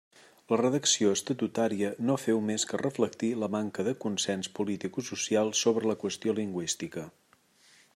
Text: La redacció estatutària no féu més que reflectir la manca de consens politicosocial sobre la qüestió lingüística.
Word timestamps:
La 0.51 0.57
redacció 0.61 1.11
estatutària 1.17 1.91
no 2.07 2.15
féu 2.23 2.41
més 2.47 2.65
que 2.71 2.81
reflectir 2.83 3.31
la 3.45 3.51
manca 3.59 3.87
de 3.91 3.95
consens 4.07 4.53
politicosocial 4.61 5.57
sobre 5.65 5.93
la 5.93 5.99
qüestió 6.07 6.39
lingüística. 6.43 7.09